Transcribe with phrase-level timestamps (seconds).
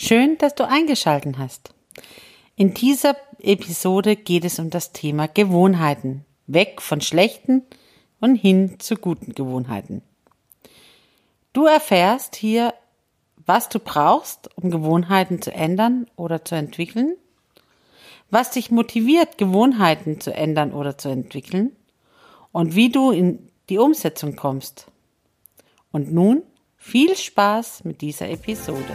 [0.00, 1.74] Schön, dass du eingeschalten hast.
[2.54, 6.24] In dieser Episode geht es um das Thema Gewohnheiten.
[6.46, 7.64] Weg von schlechten
[8.20, 10.02] und hin zu guten Gewohnheiten.
[11.52, 12.74] Du erfährst hier,
[13.44, 17.16] was du brauchst, um Gewohnheiten zu ändern oder zu entwickeln,
[18.30, 21.74] was dich motiviert, Gewohnheiten zu ändern oder zu entwickeln
[22.52, 24.86] und wie du in die Umsetzung kommst.
[25.90, 26.44] Und nun
[26.76, 28.94] viel Spaß mit dieser Episode.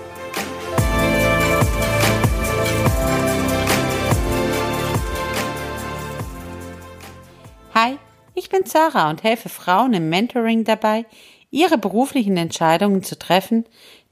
[8.51, 11.05] Bin Sarah und helfe Frauen im Mentoring dabei,
[11.49, 13.65] ihre beruflichen Entscheidungen zu treffen,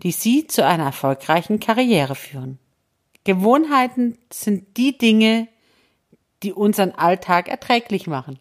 [0.03, 2.59] die sie zu einer erfolgreichen Karriere führen.
[3.23, 5.47] Gewohnheiten sind die Dinge,
[6.41, 8.39] die unseren Alltag erträglich machen.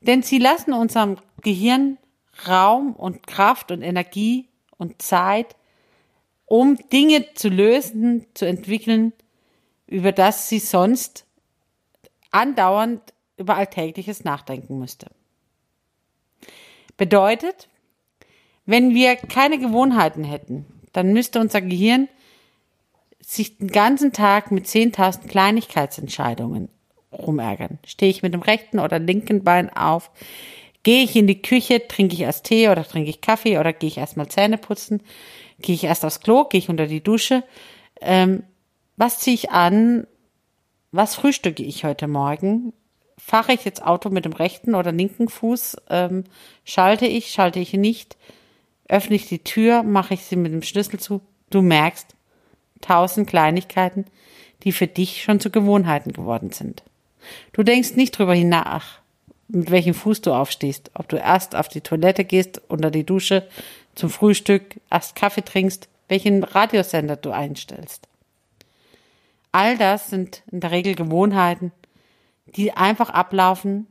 [0.00, 1.98] Denn sie lassen unserem Gehirn
[2.46, 5.56] Raum und Kraft und Energie und Zeit,
[6.44, 9.12] um Dinge zu lösen, zu entwickeln,
[9.86, 11.26] über das sie sonst
[12.30, 15.06] andauernd über Alltägliches nachdenken müsste.
[16.96, 17.68] Bedeutet,
[18.64, 22.08] wenn wir keine Gewohnheiten hätten, dann müsste unser Gehirn
[23.20, 26.68] sich den ganzen Tag mit 10.000 Kleinigkeitsentscheidungen
[27.12, 27.78] rumärgern.
[27.84, 30.10] Stehe ich mit dem rechten oder linken Bein auf?
[30.82, 33.88] Gehe ich in die Küche, trinke ich erst Tee oder trinke ich Kaffee oder gehe
[33.88, 35.02] ich erstmal Zähne putzen?
[35.58, 36.44] Gehe ich erst aufs Klo?
[36.44, 37.42] Gehe ich unter die Dusche?
[38.00, 38.44] Ähm,
[38.96, 40.06] was ziehe ich an?
[40.92, 42.72] Was frühstücke ich heute Morgen?
[43.26, 46.22] Fahre ich jetzt Auto mit dem rechten oder linken Fuß, ähm,
[46.64, 48.16] schalte ich, schalte ich nicht,
[48.88, 51.20] öffne ich die Tür, mache ich sie mit dem Schlüssel zu.
[51.50, 52.14] Du merkst,
[52.80, 54.04] tausend Kleinigkeiten,
[54.62, 56.84] die für dich schon zu Gewohnheiten geworden sind.
[57.52, 59.00] Du denkst nicht drüber nach,
[59.48, 63.48] mit welchem Fuß du aufstehst, ob du erst auf die Toilette gehst, unter die Dusche,
[63.96, 68.06] zum Frühstück, erst Kaffee trinkst, welchen Radiosender du einstellst.
[69.50, 71.72] All das sind in der Regel Gewohnheiten,
[72.46, 73.86] die einfach ablaufen,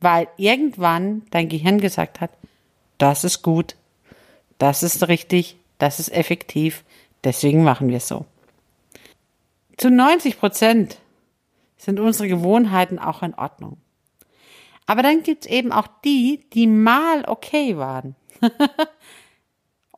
[0.00, 2.30] weil irgendwann dein Gehirn gesagt hat,
[2.98, 3.76] das ist gut,
[4.58, 6.84] das ist richtig, das ist effektiv,
[7.24, 8.26] deswegen machen wir es so.
[9.76, 10.98] Zu 90 Prozent
[11.76, 13.78] sind unsere Gewohnheiten auch in Ordnung.
[14.86, 18.16] Aber dann gibt's eben auch die, die mal okay waren.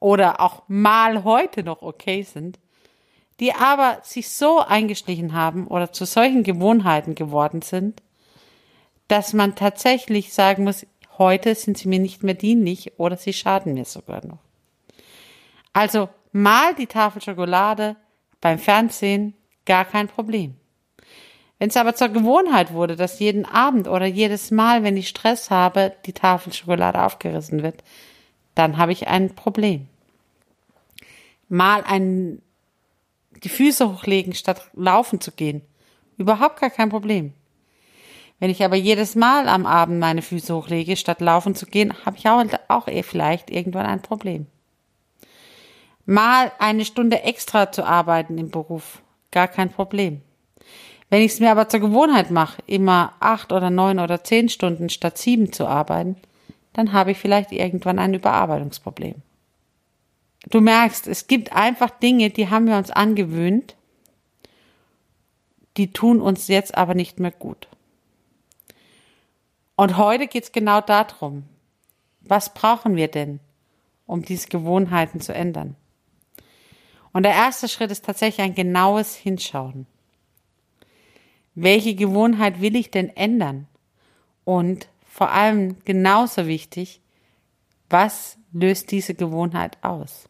[0.01, 2.59] Oder auch mal heute noch okay sind
[3.43, 8.01] die aber sich so eingeschlichen haben oder zu solchen Gewohnheiten geworden sind,
[9.09, 10.87] dass man tatsächlich sagen muss,
[11.19, 14.39] heute sind sie mir nicht mehr dienlich oder sie schaden mir sogar noch.
[15.73, 17.97] Also mal die Tafel Schokolade
[18.41, 19.35] beim Fernsehen,
[19.67, 20.55] gar kein Problem.
[21.59, 25.51] Wenn es aber zur Gewohnheit wurde, dass jeden Abend oder jedes Mal, wenn ich Stress
[25.51, 27.83] habe, die Tafel Schokolade aufgerissen wird,
[28.55, 29.89] dann habe ich ein Problem.
[31.49, 32.41] Mal ein
[33.43, 35.63] die Füße hochlegen, statt laufen zu gehen.
[36.17, 37.33] Überhaupt gar kein Problem.
[38.39, 42.17] Wenn ich aber jedes Mal am Abend meine Füße hochlege, statt laufen zu gehen, habe
[42.17, 44.47] ich auch, auch eh vielleicht irgendwann ein Problem.
[46.07, 49.01] Mal eine Stunde extra zu arbeiten im Beruf,
[49.31, 50.23] gar kein Problem.
[51.09, 54.89] Wenn ich es mir aber zur Gewohnheit mache, immer acht oder neun oder zehn Stunden
[54.89, 56.17] statt sieben zu arbeiten,
[56.73, 59.17] dann habe ich vielleicht irgendwann ein Überarbeitungsproblem.
[60.51, 63.77] Du merkst, es gibt einfach Dinge, die haben wir uns angewöhnt,
[65.77, 67.69] die tun uns jetzt aber nicht mehr gut.
[69.77, 71.45] Und heute geht es genau darum,
[72.21, 73.41] was brauchen wir denn,
[74.07, 75.77] um diese Gewohnheiten zu ändern?
[77.13, 79.87] Und der erste Schritt ist tatsächlich ein genaues Hinschauen.
[81.55, 83.67] Welche Gewohnheit will ich denn ändern?
[84.45, 87.01] Und vor allem genauso wichtig,
[87.91, 90.29] was löst diese Gewohnheit aus?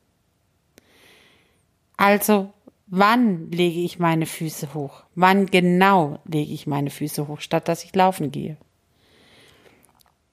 [2.02, 2.52] Also,
[2.88, 5.04] wann lege ich meine Füße hoch?
[5.14, 8.56] Wann genau lege ich meine Füße hoch, statt dass ich laufen gehe?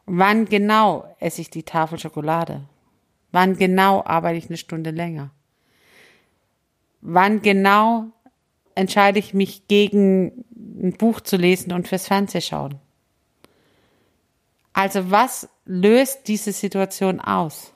[0.08, 2.64] Wann genau esse ich die Tafel Schokolade?
[3.32, 5.30] Wann genau arbeite ich eine Stunde länger?
[7.02, 8.06] Wann genau
[8.74, 12.80] entscheide ich mich gegen ein Buch zu lesen und fürs Fernsehschauen?
[14.74, 17.74] Also was löst diese Situation aus?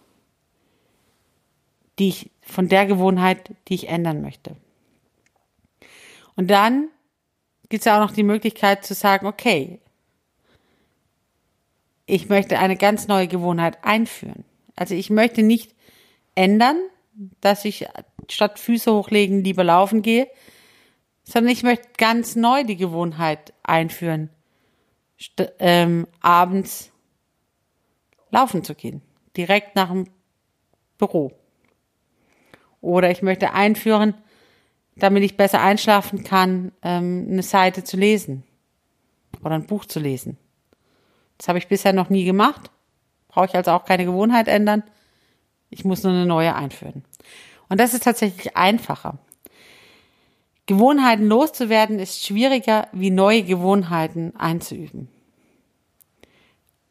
[2.00, 4.56] die ich, von der Gewohnheit, die ich ändern möchte.
[6.36, 6.90] Und dann
[7.70, 9.80] gibt es ja auch noch die Möglichkeit zu sagen, okay,
[12.06, 14.44] ich möchte eine ganz neue Gewohnheit einführen.
[14.76, 15.74] Also ich möchte nicht
[16.36, 16.78] ändern,
[17.42, 17.88] dass ich
[18.30, 20.28] statt Füße hochlegen lieber laufen gehe,
[21.24, 24.30] sondern ich möchte ganz neu die Gewohnheit einführen,
[25.60, 26.92] ähm, abends
[28.32, 29.02] laufen zu gehen,
[29.38, 30.08] direkt nach dem
[30.98, 31.32] Büro.
[32.84, 34.14] Oder ich möchte einführen,
[34.98, 38.44] damit ich besser einschlafen kann, ähm, eine Seite zu lesen
[39.42, 40.38] oder ein Buch zu lesen.
[41.38, 42.70] Das habe ich bisher noch nie gemacht.
[43.30, 44.84] Brauche ich also auch keine Gewohnheit ändern.
[45.70, 47.06] Ich muss nur eine neue einführen.
[47.70, 49.18] Und das ist tatsächlich einfacher.
[50.66, 55.08] Gewohnheiten loszuwerden ist schwieriger, wie neue Gewohnheiten einzuüben.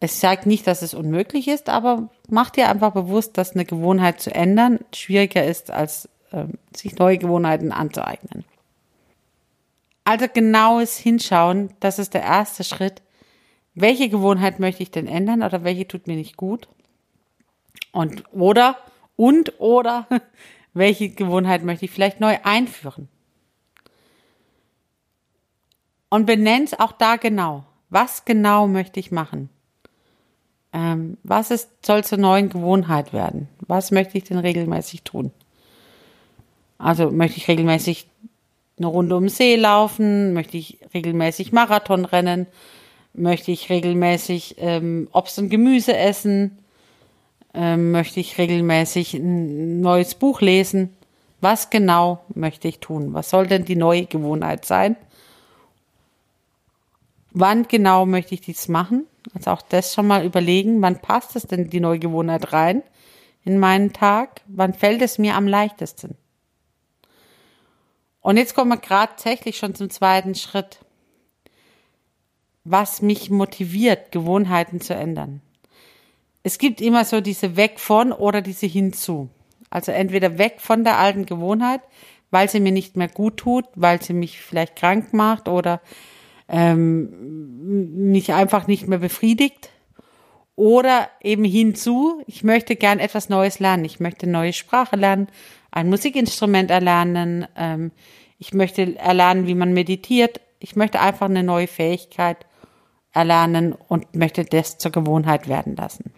[0.02, 4.20] Es zeigt nicht, dass es unmöglich ist, aber mach dir einfach bewusst, dass eine Gewohnheit
[4.20, 8.44] zu ändern schwieriger ist, als äh, sich neue Gewohnheiten anzueignen.
[10.02, 13.00] Also genaues Hinschauen, das ist der erste Schritt.
[13.76, 16.66] Welche Gewohnheit möchte ich denn ändern oder welche tut mir nicht gut?
[17.92, 18.78] Und oder
[19.14, 20.08] und oder
[20.74, 23.06] welche Gewohnheit möchte ich vielleicht neu einführen?
[26.08, 27.66] Und benennt auch da genau.
[27.88, 29.48] Was genau möchte ich machen?
[30.72, 33.48] Ähm, was ist, soll zur neuen Gewohnheit werden?
[33.60, 35.30] Was möchte ich denn regelmäßig tun?
[36.78, 38.08] Also möchte ich regelmäßig
[38.78, 40.32] eine Runde um den See laufen?
[40.32, 42.46] Möchte ich regelmäßig Marathon rennen?
[43.14, 46.58] Möchte ich regelmäßig ähm, Obst und Gemüse essen?
[47.54, 50.96] Ähm, möchte ich regelmäßig ein neues Buch lesen?
[51.42, 53.12] Was genau möchte ich tun?
[53.12, 54.96] Was soll denn die neue Gewohnheit sein?
[57.34, 59.06] Wann genau möchte ich dies machen?
[59.34, 62.82] Also auch das schon mal überlegen, wann passt es denn die neue Gewohnheit rein
[63.44, 64.42] in meinen Tag?
[64.46, 66.16] Wann fällt es mir am leichtesten?
[68.20, 70.80] Und jetzt kommen wir gerade tatsächlich schon zum zweiten Schritt.
[72.64, 75.40] Was mich motiviert, Gewohnheiten zu ändern.
[76.44, 79.28] Es gibt immer so diese weg von oder diese hinzu.
[79.70, 81.80] Also entweder weg von der alten Gewohnheit,
[82.30, 85.80] weil sie mir nicht mehr gut tut, weil sie mich vielleicht krank macht oder
[86.52, 89.70] ähm, mich einfach nicht mehr befriedigt.
[90.54, 93.84] Oder eben hinzu, ich möchte gern etwas Neues lernen.
[93.86, 95.28] Ich möchte neue Sprache lernen,
[95.70, 97.48] ein Musikinstrument erlernen.
[97.56, 97.90] Ähm,
[98.38, 100.40] ich möchte erlernen, wie man meditiert.
[100.60, 102.46] Ich möchte einfach eine neue Fähigkeit
[103.12, 106.12] erlernen und möchte das zur Gewohnheit werden lassen.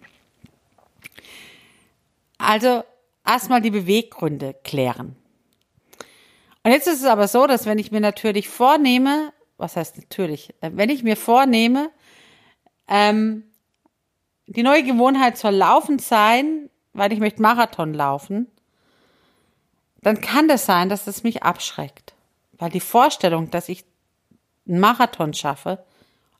[2.39, 2.83] Also
[3.25, 5.17] erstmal die Beweggründe klären.
[6.65, 10.55] Und jetzt ist es aber so, dass wenn ich mir natürlich vornehme, was heißt natürlich,
[10.61, 11.91] äh, wenn ich mir vornehme,
[12.89, 13.45] ähm,
[14.47, 18.51] die neue Gewohnheit soll laufend sein, weil ich möchte Marathon laufen,
[20.03, 22.15] dann kann das sein, dass es mich abschreckt.
[22.53, 23.85] Weil die Vorstellung, dass ich
[24.69, 25.85] einen Marathon schaffe,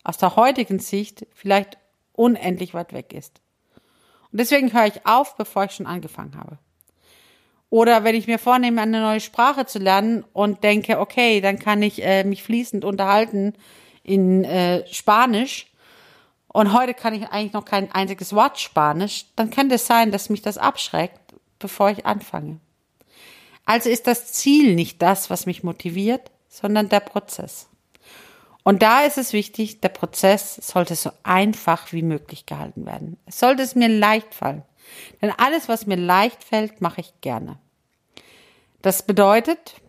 [0.05, 1.79] aus der heutigen Sicht vielleicht
[2.13, 3.41] unendlich weit weg ist.
[4.31, 6.59] Und deswegen höre ich auf, bevor ich schon angefangen habe.
[7.75, 11.83] Oder wenn ich mir vornehme, eine neue Sprache zu lernen und denke, okay, dann kann
[11.83, 13.55] ich äh, mich fließend unterhalten
[14.05, 15.73] in äh, Spanisch
[16.47, 20.31] und heute kann ich eigentlich noch kein einziges Wort Spanisch, dann kann das sein, dass
[20.31, 21.19] mich das abschreckt,
[21.59, 22.61] bevor ich anfange.
[23.65, 27.67] Also ist das Ziel nicht das, was mich motiviert, sondern der Prozess.
[28.63, 33.17] Und da ist es wichtig, der Prozess sollte so einfach wie möglich gehalten werden.
[33.27, 34.63] Es sollte es mir leicht fallen.
[35.21, 37.59] Denn alles, was mir leicht fällt, mache ich gerne.
[38.85, 39.81] Das bedeutet,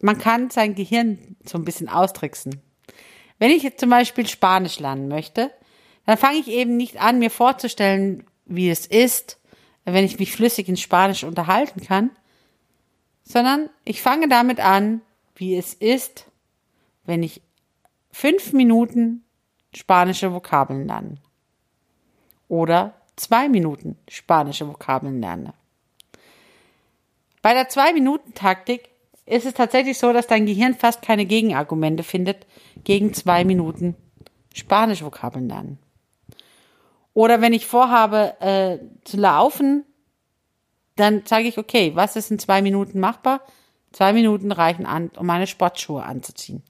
[0.00, 2.62] man kann sein Gehirn so ein bisschen austricksen.
[3.38, 5.50] Wenn ich jetzt zum Beispiel Spanisch lernen möchte,
[6.06, 9.38] dann fange ich eben nicht an, mir vorzustellen, wie es ist,
[9.84, 12.12] wenn ich mich flüssig in Spanisch unterhalten kann,
[13.24, 15.02] sondern ich fange damit an,
[15.34, 16.30] wie es ist,
[17.04, 17.42] wenn ich
[18.10, 19.22] fünf Minuten
[19.74, 21.16] spanische Vokabeln lerne.
[22.48, 25.52] Oder zwei Minuten spanische Vokabeln lerne.
[27.42, 28.88] Bei der Zwei-Minuten-Taktik
[29.26, 32.46] ist es tatsächlich so, dass dein Gehirn fast keine Gegenargumente findet
[32.84, 33.94] gegen zwei Minuten
[34.54, 35.78] spanische Vokabeln lernen.
[37.14, 39.84] Oder wenn ich vorhabe äh, zu laufen,
[40.96, 43.40] dann sage ich, okay, was ist in zwei Minuten machbar?
[43.92, 46.62] Zwei Minuten reichen an, um meine Sportschuhe anzuziehen.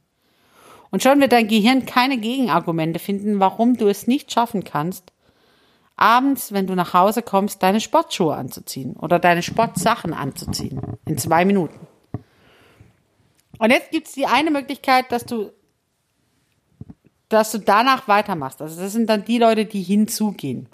[0.90, 5.12] Und schon wird dein Gehirn keine Gegenargumente finden, warum du es nicht schaffen kannst,
[5.98, 10.80] abends, wenn du nach Hause kommst, deine Sportschuhe anzuziehen oder deine Sportsachen anzuziehen.
[11.04, 11.86] In zwei Minuten.
[13.58, 15.52] Und jetzt gibt es die eine Möglichkeit, dass du,
[17.28, 18.62] dass du danach weitermachst.
[18.62, 20.68] Also das sind dann die Leute, die hinzugehen.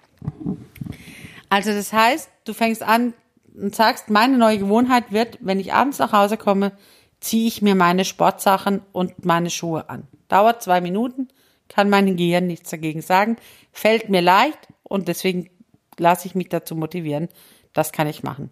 [1.49, 3.15] Also das heißt, du fängst an
[3.55, 6.73] und sagst, meine neue Gewohnheit wird, wenn ich abends nach Hause komme,
[7.21, 10.07] ziehe ich mir meine Sportsachen und meine Schuhe an.
[10.29, 11.29] Dauert zwei Minuten,
[11.69, 13.37] kann mein Gehirn nichts dagegen sagen,
[13.73, 15.51] fällt mir leicht und deswegen
[15.99, 17.29] lasse ich mich dazu motivieren.
[17.73, 18.51] Das kann ich machen.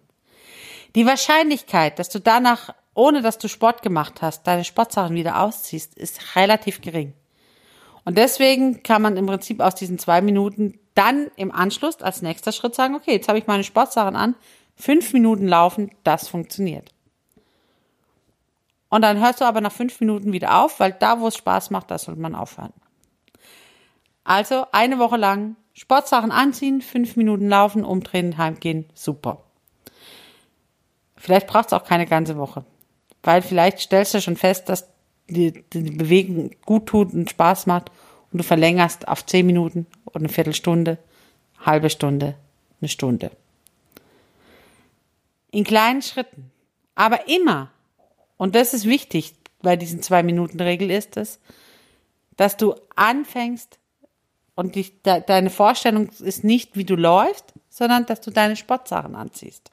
[0.95, 5.95] Die Wahrscheinlichkeit, dass du danach, ohne dass du Sport gemacht hast, deine Sportsachen wieder ausziehst,
[5.95, 7.13] ist relativ gering.
[8.05, 12.51] Und deswegen kann man im Prinzip aus diesen zwei Minuten dann im Anschluss als nächster
[12.51, 14.35] Schritt sagen, okay, jetzt habe ich meine Sportsachen an,
[14.75, 16.91] fünf Minuten laufen, das funktioniert.
[18.89, 21.71] Und dann hörst du aber nach fünf Minuten wieder auf, weil da, wo es Spaß
[21.71, 22.73] macht, da sollte man aufhören.
[24.23, 29.43] Also eine Woche lang Sportsachen anziehen, fünf Minuten laufen, umdrehen, heimgehen, super.
[31.17, 32.65] Vielleicht braucht es auch keine ganze Woche,
[33.23, 34.87] weil vielleicht stellst du schon fest, dass
[35.27, 37.91] die, die Bewegung gut tut und Spaß macht
[38.31, 40.97] und du verlängerst auf zehn Minuten oder eine Viertelstunde,
[41.59, 42.35] halbe Stunde,
[42.81, 43.31] eine Stunde.
[45.51, 46.51] In kleinen Schritten.
[46.95, 47.71] Aber immer,
[48.37, 51.39] und das ist wichtig bei diesen zwei Minuten Regel ist es,
[52.35, 53.79] dass du anfängst
[54.55, 59.15] und dich, de, deine Vorstellung ist nicht, wie du läufst, sondern dass du deine Sportsachen
[59.15, 59.71] anziehst.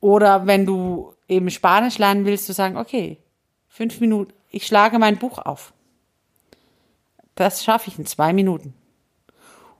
[0.00, 3.18] Oder wenn du eben Spanisch lernen willst, du sagen, okay,
[3.68, 5.72] fünf Minuten, ich schlage mein Buch auf.
[7.34, 8.74] Das schaffe ich in zwei Minuten.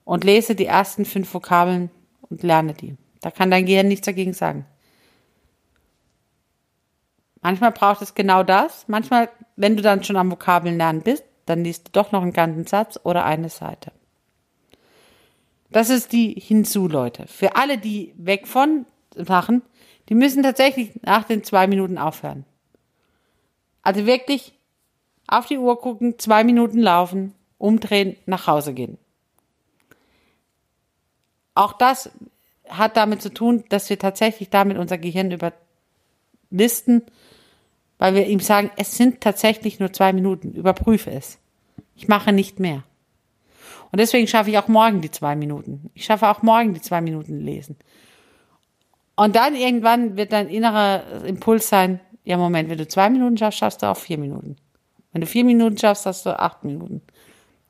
[0.05, 1.91] Und lese die ersten fünf Vokabeln
[2.23, 2.97] und lerne die.
[3.21, 4.67] Da kann dein Gehirn nichts dagegen sagen.
[7.41, 8.89] Manchmal braucht es genau das.
[8.89, 12.33] Manchmal, wenn du dann schon am Vokabeln lernen bist, dann liest du doch noch einen
[12.33, 13.93] ganzen Satz oder eine Seite.
[15.71, 17.27] Das ist die Hinzu, Leute.
[17.27, 18.87] Für alle, die weg von
[19.27, 19.63] machen,
[20.09, 22.45] die müssen tatsächlich nach den zwei Minuten aufhören.
[23.83, 24.53] Also wirklich
[25.27, 28.99] auf die Uhr gucken, zwei Minuten laufen, umdrehen, nach Hause gehen.
[31.55, 32.11] Auch das
[32.69, 35.31] hat damit zu tun, dass wir tatsächlich damit unser Gehirn
[36.51, 37.03] überlisten,
[38.05, 41.39] weil wir ihm sagen, es sind tatsächlich nur zwei Minuten, überprüfe es.
[41.97, 42.83] Ich mache nicht mehr.
[43.93, 45.89] Und deswegen schaffe ich auch morgen die zwei Minuten.
[45.95, 47.77] Ich schaffe auch morgen die zwei Minuten lesen.
[49.17, 53.61] Und dann irgendwann wird dein innerer Impuls sein, ja Moment, wenn du zwei Minuten schaffst,
[53.61, 54.57] schaffst du auch vier Minuten.
[55.13, 57.01] Wenn du vier Minuten schaffst, hast du acht Minuten.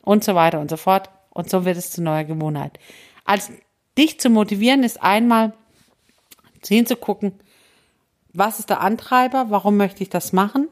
[0.02, 1.10] Und so weiter und so fort.
[1.30, 2.80] Und so wird es zu neuer Gewohnheit.
[3.24, 3.52] Als
[3.96, 5.52] dich zu motivieren ist einmal
[6.66, 7.34] hinzugucken,
[8.34, 9.46] was ist der Antreiber?
[9.48, 10.68] Warum möchte ich das machen?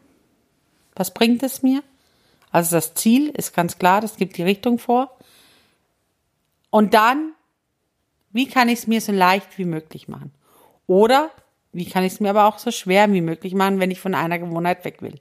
[0.94, 1.82] Was bringt es mir?
[2.50, 5.16] Also das Ziel ist ganz klar, das gibt die Richtung vor.
[6.70, 7.32] Und dann,
[8.30, 10.32] wie kann ich es mir so leicht wie möglich machen?
[10.86, 11.30] Oder
[11.72, 14.14] wie kann ich es mir aber auch so schwer wie möglich machen, wenn ich von
[14.14, 15.20] einer Gewohnheit weg will?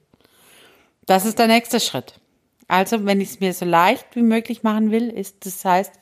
[1.06, 2.20] Das ist der nächste Schritt.
[2.68, 5.92] Also, wenn ich es mir so leicht wie möglich machen will, ist das heißt,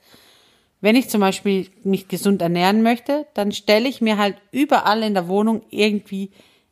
[0.80, 5.14] wenn ich zum Beispiel mich gesund ernähren möchte, dann stelle ich mir halt überall in
[5.14, 6.30] der Wohnung irgendwie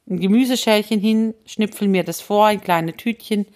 [0.09, 3.47] ein Gemüseschälchen hin, schnipfel mir das vor, in kleine Tütchen,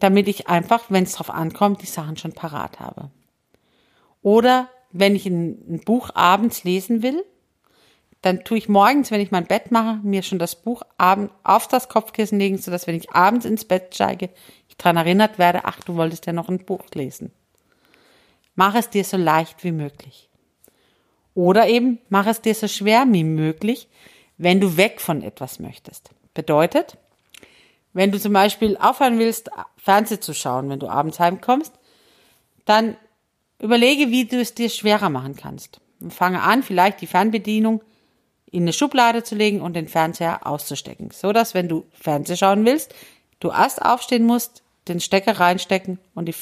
[0.00, 3.10] damit ich einfach, wenn es drauf ankommt, die Sachen schon parat habe.
[4.22, 7.24] Oder wenn ich ein, Buch abends lesen will,
[8.22, 11.68] dann tue ich morgens, wenn ich mein Bett mache, mir schon das Buch abend auf
[11.68, 14.30] das Kopfkissen legen, sodass wenn ich abends ins Bett steige,
[14.68, 17.32] ich daran erinnert werde, ach, du wolltest ja noch ein Buch lesen.
[18.54, 20.28] Mach es dir so leicht wie möglich.
[21.34, 23.88] Oder eben mach es dir so schwer wie möglich,
[24.36, 26.10] wenn du weg von etwas möchtest.
[26.34, 26.96] Bedeutet,
[27.92, 31.72] wenn du zum Beispiel aufhören willst, Fernsehen zu schauen, wenn du abends heimkommst,
[32.64, 32.96] dann
[33.58, 35.80] überlege, wie du es dir schwerer machen kannst.
[36.00, 37.82] Und fange an, vielleicht die Fernbedienung
[38.50, 42.64] in eine Schublade zu legen und den Fernseher auszustecken, so dass wenn du Fernsehen schauen
[42.64, 42.94] willst,
[43.38, 46.34] du erst aufstehen musst, den Stecker reinstecken und die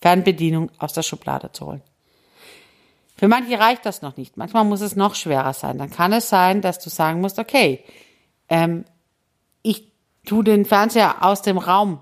[0.00, 1.82] Fernbedienung aus der Schublade zu holen.
[3.16, 4.36] Für manche reicht das noch nicht.
[4.36, 5.78] Manchmal muss es noch schwerer sein.
[5.78, 7.82] Dann kann es sein, dass du sagen musst, okay,
[8.48, 8.84] ähm,
[9.62, 9.90] ich
[10.26, 12.00] tu den Fernseher aus dem Raum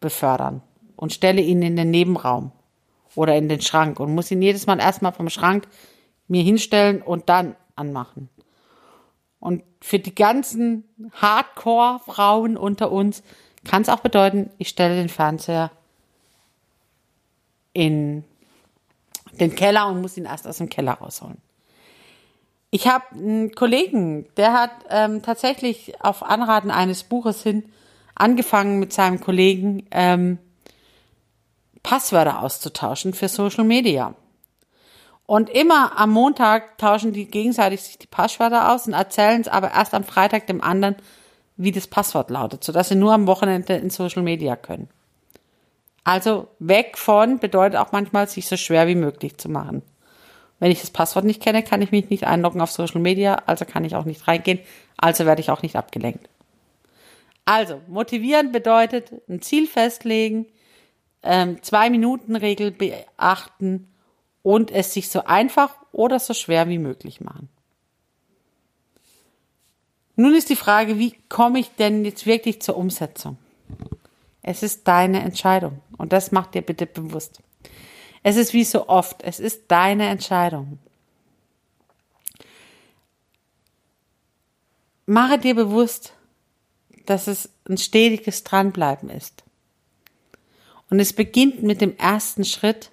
[0.00, 0.62] befördern
[0.96, 2.50] und stelle ihn in den Nebenraum
[3.14, 5.68] oder in den Schrank und muss ihn jedes Mal erstmal vom Schrank
[6.26, 8.28] mir hinstellen und dann anmachen.
[9.38, 13.22] Und für die ganzen Hardcore-Frauen unter uns
[13.66, 15.70] kann es auch bedeuten, ich stelle den Fernseher
[17.72, 18.24] in
[19.32, 21.38] den Keller und muss ihn erst aus dem Keller rausholen.
[22.70, 27.64] Ich habe einen Kollegen, der hat ähm, tatsächlich auf Anraten eines Buches hin
[28.14, 30.38] angefangen mit seinem Kollegen ähm,
[31.82, 34.14] Passwörter auszutauschen für Social Media.
[35.26, 39.72] Und immer am Montag tauschen die gegenseitig sich die Passwörter aus und erzählen es aber
[39.72, 40.96] erst am Freitag dem anderen,
[41.56, 44.88] wie das Passwort lautet, sodass sie nur am Wochenende in Social Media können.
[46.04, 49.82] Also weg von bedeutet auch manchmal, sich so schwer wie möglich zu machen.
[50.58, 53.64] Wenn ich das Passwort nicht kenne, kann ich mich nicht einloggen auf Social Media, also
[53.64, 54.60] kann ich auch nicht reingehen,
[54.96, 56.28] also werde ich auch nicht abgelenkt.
[57.44, 60.46] Also, motivieren bedeutet ein Ziel festlegen,
[61.22, 63.92] ähm, zwei Minuten Regel beachten
[64.42, 67.48] und es sich so einfach oder so schwer wie möglich machen.
[70.16, 73.36] Nun ist die Frage, wie komme ich denn jetzt wirklich zur Umsetzung?
[74.42, 77.40] Es ist deine Entscheidung und das macht dir bitte bewusst.
[78.22, 80.78] Es ist wie so oft, es ist deine Entscheidung.
[85.04, 86.14] Mache dir bewusst,
[87.04, 89.44] dass es ein stetiges Dranbleiben ist.
[90.90, 92.90] Und es beginnt mit dem ersten Schritt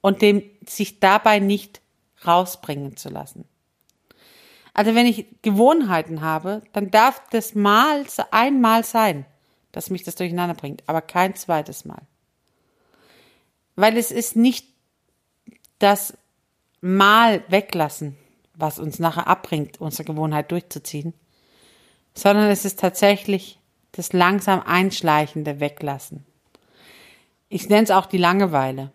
[0.00, 1.80] und dem sich dabei nicht
[2.26, 3.44] rausbringen zu lassen.
[4.76, 9.24] Also wenn ich Gewohnheiten habe, dann darf das mal einmal sein,
[9.72, 12.02] dass mich das durcheinander bringt, aber kein zweites Mal.
[13.74, 14.68] Weil es ist nicht
[15.78, 16.12] das
[16.82, 18.18] Mal weglassen,
[18.54, 21.14] was uns nachher abbringt, unsere Gewohnheit durchzuziehen,
[22.12, 23.58] sondern es ist tatsächlich
[23.92, 26.26] das langsam einschleichende Weglassen.
[27.48, 28.92] Ich nenne es auch die Langeweile.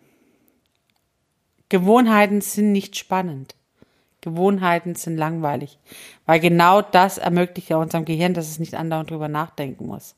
[1.68, 3.56] Gewohnheiten sind nicht spannend.
[4.22, 5.78] Gewohnheiten sind langweilig,
[6.24, 10.14] weil genau das ermöglicht ja unserem Gehirn, dass es nicht andauernd drüber nachdenken muss.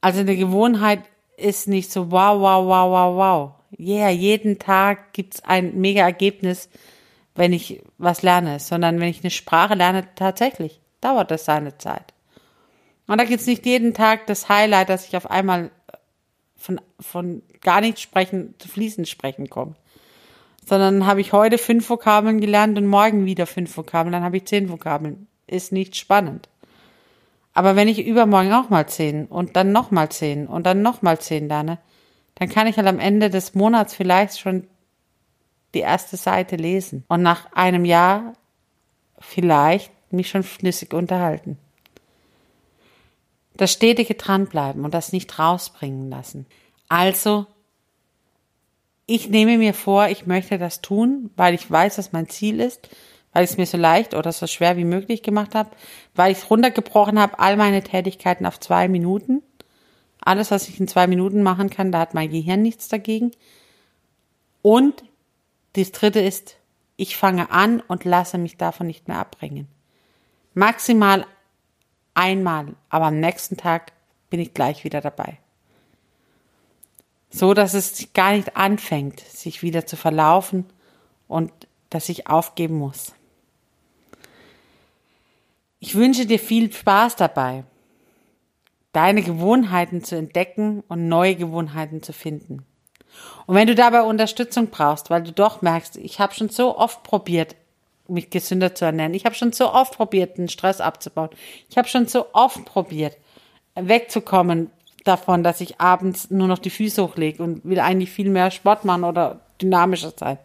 [0.00, 1.00] Also eine Gewohnheit
[1.36, 3.52] ist nicht so wow, wow, wow, wow, wow.
[3.78, 6.68] Yeah, jeden Tag gibt's ein mega Ergebnis,
[7.34, 12.12] wenn ich was lerne, sondern wenn ich eine Sprache lerne, tatsächlich dauert das seine Zeit.
[13.06, 15.70] Und da gibt's nicht jeden Tag das Highlight, dass ich auf einmal
[16.56, 19.74] von, von gar nicht sprechen zu fließend sprechen komme.
[20.64, 24.46] Sondern habe ich heute fünf Vokabeln gelernt und morgen wieder fünf Vokabeln, dann habe ich
[24.46, 25.26] zehn Vokabeln.
[25.46, 26.48] Ist nicht spannend.
[27.52, 31.02] Aber wenn ich übermorgen auch mal zehn und dann noch mal zehn und dann noch
[31.02, 31.78] mal zehn lerne,
[32.36, 34.66] dann kann ich halt am Ende des Monats vielleicht schon
[35.74, 38.34] die erste Seite lesen und nach einem Jahr
[39.18, 41.58] vielleicht mich schon flüssig unterhalten.
[43.54, 46.46] Das stetige dranbleiben und das nicht rausbringen lassen.
[46.88, 47.46] Also,
[49.10, 52.88] ich nehme mir vor, ich möchte das tun, weil ich weiß, dass mein Ziel ist,
[53.32, 55.70] weil ich es mir so leicht oder so schwer wie möglich gemacht habe,
[56.14, 59.42] weil ich es runtergebrochen habe, all meine Tätigkeiten auf zwei Minuten.
[60.20, 63.32] Alles, was ich in zwei Minuten machen kann, da hat mein Gehirn nichts dagegen.
[64.62, 65.02] Und
[65.72, 66.54] das dritte ist,
[66.96, 69.66] ich fange an und lasse mich davon nicht mehr abbringen.
[70.54, 71.26] Maximal
[72.14, 73.90] einmal, aber am nächsten Tag
[74.28, 75.38] bin ich gleich wieder dabei.
[77.30, 80.66] So dass es gar nicht anfängt, sich wieder zu verlaufen
[81.28, 81.52] und
[81.88, 83.12] dass ich aufgeben muss.
[85.78, 87.64] Ich wünsche dir viel Spaß dabei,
[88.92, 92.66] deine Gewohnheiten zu entdecken und neue Gewohnheiten zu finden.
[93.46, 97.02] Und wenn du dabei Unterstützung brauchst, weil du doch merkst, ich habe schon so oft
[97.02, 97.56] probiert,
[98.10, 99.14] mich gesünder zu ernähren.
[99.14, 101.30] Ich habe schon so oft probiert, den Stress abzubauen.
[101.68, 103.16] Ich habe schon so oft probiert,
[103.74, 104.70] wegzukommen
[105.04, 108.84] davon, dass ich abends nur noch die Füße hochlege und will eigentlich viel mehr Sport
[108.84, 110.38] machen oder dynamischer sein.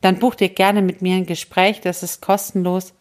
[0.00, 2.94] Dann buch dir gerne mit mir ein Gespräch, das ist kostenlos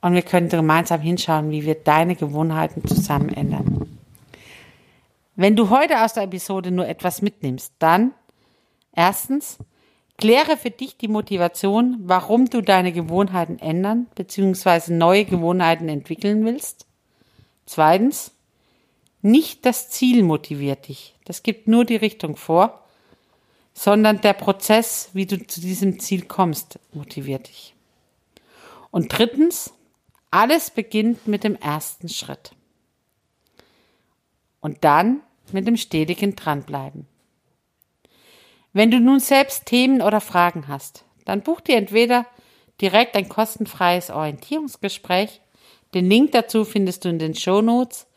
[0.00, 3.98] und wir können gemeinsam hinschauen, wie wir deine Gewohnheiten zusammen ändern.
[5.36, 8.12] Wenn du heute aus der Episode nur etwas mitnimmst, dann
[8.94, 9.58] erstens,
[10.16, 14.92] kläre für dich die Motivation, warum du deine Gewohnheiten ändern bzw.
[14.92, 16.86] neue Gewohnheiten entwickeln willst.
[17.66, 18.32] Zweitens,
[19.22, 22.84] nicht das Ziel motiviert dich, das gibt nur die Richtung vor,
[23.78, 27.74] sondern der Prozess, wie du zu diesem Ziel kommst, motiviert dich.
[28.90, 29.72] Und drittens,
[30.32, 32.52] alles beginnt mit dem ersten Schritt.
[34.60, 35.20] Und dann
[35.52, 37.06] mit dem stetigen Dranbleiben.
[38.72, 42.26] Wenn du nun selbst Themen oder Fragen hast, dann buch dir entweder
[42.80, 45.40] direkt ein kostenfreies Orientierungsgespräch.
[45.94, 48.07] Den Link dazu findest du in den Show Notes.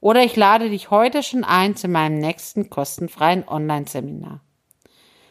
[0.00, 4.40] Oder ich lade dich heute schon ein zu meinem nächsten kostenfreien Online-Seminar.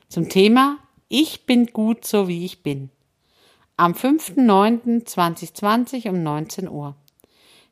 [0.09, 0.77] Zum Thema
[1.07, 2.91] Ich bin gut so wie ich bin.
[3.77, 6.95] Am 5.9.2020 um 19 Uhr.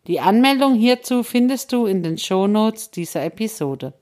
[0.08, 3.94] Die Anmeldung hierzu findest du in den Shownotes dieser Episode.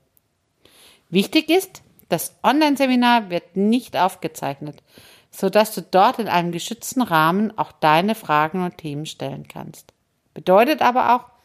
[1.10, 4.82] Wichtig ist, das Online-Seminar wird nicht aufgezeichnet,
[5.30, 9.92] sodass du dort in einem geschützten Rahmen auch deine Fragen und Themen stellen kannst.
[10.32, 11.35] Bedeutet aber auch,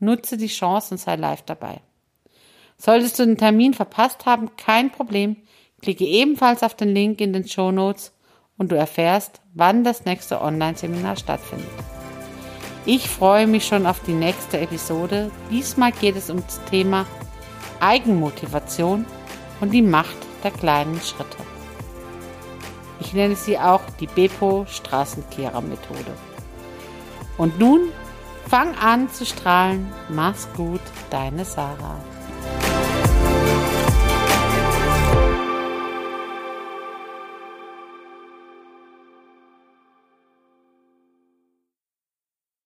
[0.00, 1.80] nutze die Chance und sei live dabei.
[2.76, 5.36] Solltest du den Termin verpasst haben, kein Problem.
[5.82, 8.12] Klicke ebenfalls auf den Link in den Shownotes
[8.56, 11.68] und du erfährst, wann das nächste Online-Seminar stattfindet.
[12.86, 15.30] Ich freue mich schon auf die nächste Episode.
[15.50, 17.06] Diesmal geht es um das Thema
[17.80, 19.04] Eigenmotivation
[19.60, 21.36] und die Macht der kleinen Schritte.
[23.00, 26.12] Ich nenne sie auch die Bepo Straßenkehrer Methode.
[27.36, 27.92] Und nun
[28.48, 29.92] Fang an zu strahlen.
[30.08, 30.80] Mach's gut,
[31.10, 32.00] deine Sarah.